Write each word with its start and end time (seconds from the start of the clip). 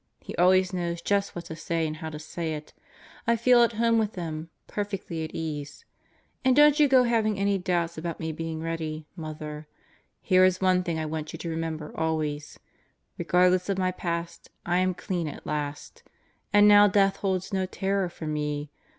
He 0.19 0.33
always 0.35 0.73
knows 0.73 0.99
just 0.99 1.35
what 1.35 1.45
to 1.45 1.55
say 1.55 1.85
and 1.85 1.97
how 1.97 2.09
to 2.09 2.17
say 2.17 2.55
it. 2.55 2.73
I 3.27 3.35
feel 3.35 3.61
at 3.61 3.73
home 3.73 3.99
with 3.99 4.15
him, 4.15 4.49
perfectly 4.65 5.23
at 5.23 5.29
ease* 5.35 5.85
And 6.43 6.55
don't 6.55 6.79
you 6.79 6.87
go 6.87 7.03
having 7.03 7.37
any 7.37 7.59
doubts 7.59 7.99
about 7.99 8.19
me 8.19 8.31
being 8.31 8.61
ready, 8.63 9.05
Mother. 9.15 9.67
Here 10.19 10.43
is 10.43 10.59
one 10.59 10.81
thing 10.81 10.97
I 10.97 11.05
want 11.05 11.33
you 11.33 11.37
to 11.37 11.49
remember 11.49 11.95
always: 11.95 12.57
Regardless 13.19 13.69
of 13.69 13.77
my 13.77 13.91
past, 13.91 14.49
I 14.65 14.77
am 14.79 14.95
clean 14.95 15.27
at 15.27 15.45
last. 15.45 16.01
And 16.51 16.67
now 16.67 16.87
Death 16.87 17.17
holds 17.17 17.53
no 17.53 17.67
terror 17.67 18.09
for 18.09 18.25
me. 18.25 18.71